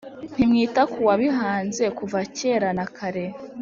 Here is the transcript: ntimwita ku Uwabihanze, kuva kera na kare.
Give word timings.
ntimwita 0.33 0.81
ku 0.91 0.97
Uwabihanze, 1.03 1.83
kuva 1.97 2.19
kera 2.37 2.69
na 2.77 2.85
kare. 2.95 3.25